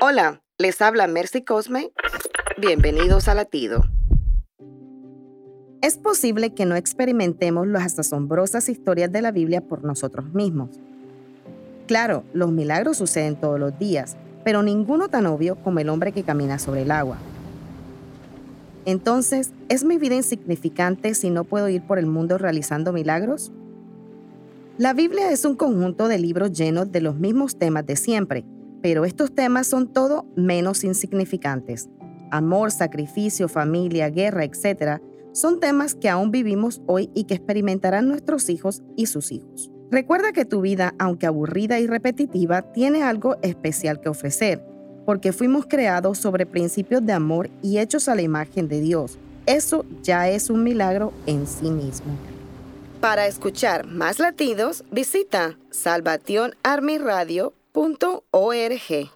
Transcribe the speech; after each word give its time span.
Hola, 0.00 0.42
les 0.58 0.80
habla 0.80 1.08
Mercy 1.08 1.42
Cosme. 1.42 1.90
Bienvenidos 2.56 3.26
a 3.26 3.34
Latido. 3.34 3.82
Es 5.82 5.96
posible 5.96 6.54
que 6.54 6.66
no 6.66 6.76
experimentemos 6.76 7.66
las 7.66 7.98
asombrosas 7.98 8.68
historias 8.68 9.10
de 9.10 9.22
la 9.22 9.32
Biblia 9.32 9.60
por 9.60 9.82
nosotros 9.82 10.32
mismos. 10.32 10.70
Claro, 11.88 12.22
los 12.32 12.52
milagros 12.52 12.98
suceden 12.98 13.40
todos 13.40 13.58
los 13.58 13.76
días, 13.76 14.16
pero 14.44 14.62
ninguno 14.62 15.08
tan 15.08 15.26
obvio 15.26 15.56
como 15.56 15.80
el 15.80 15.88
hombre 15.88 16.12
que 16.12 16.22
camina 16.22 16.60
sobre 16.60 16.82
el 16.82 16.92
agua. 16.92 17.18
Entonces, 18.84 19.50
¿es 19.68 19.82
mi 19.82 19.98
vida 19.98 20.14
insignificante 20.14 21.12
si 21.14 21.28
no 21.28 21.42
puedo 21.42 21.68
ir 21.68 21.82
por 21.82 21.98
el 21.98 22.06
mundo 22.06 22.38
realizando 22.38 22.92
milagros? 22.92 23.50
La 24.76 24.92
Biblia 24.92 25.32
es 25.32 25.44
un 25.44 25.56
conjunto 25.56 26.06
de 26.06 26.20
libros 26.20 26.52
llenos 26.52 26.92
de 26.92 27.00
los 27.00 27.16
mismos 27.16 27.58
temas 27.58 27.84
de 27.84 27.96
siempre, 27.96 28.44
pero 28.82 29.04
estos 29.04 29.34
temas 29.34 29.66
son 29.66 29.92
todo 29.92 30.26
menos 30.36 30.84
insignificantes. 30.84 31.88
Amor, 32.30 32.70
sacrificio, 32.70 33.48
familia, 33.48 34.10
guerra, 34.10 34.44
etc. 34.44 35.00
son 35.32 35.60
temas 35.60 35.94
que 35.94 36.08
aún 36.08 36.30
vivimos 36.30 36.82
hoy 36.86 37.10
y 37.14 37.24
que 37.24 37.34
experimentarán 37.34 38.08
nuestros 38.08 38.48
hijos 38.48 38.82
y 38.96 39.06
sus 39.06 39.32
hijos. 39.32 39.70
Recuerda 39.90 40.32
que 40.32 40.44
tu 40.44 40.60
vida, 40.60 40.94
aunque 40.98 41.26
aburrida 41.26 41.78
y 41.78 41.86
repetitiva, 41.86 42.62
tiene 42.62 43.02
algo 43.02 43.36
especial 43.42 44.00
que 44.00 44.10
ofrecer, 44.10 44.62
porque 45.06 45.32
fuimos 45.32 45.66
creados 45.66 46.18
sobre 46.18 46.44
principios 46.44 47.04
de 47.06 47.14
amor 47.14 47.48
y 47.62 47.78
hechos 47.78 48.08
a 48.08 48.14
la 48.14 48.22
imagen 48.22 48.68
de 48.68 48.80
Dios. 48.80 49.18
Eso 49.46 49.86
ya 50.02 50.28
es 50.28 50.50
un 50.50 50.62
milagro 50.62 51.14
en 51.24 51.46
sí 51.46 51.70
mismo. 51.70 52.12
Para 53.00 53.26
escuchar 53.26 53.86
más 53.86 54.18
latidos, 54.18 54.84
visita 54.90 55.56
salvationarmyradio.org. 57.78 59.10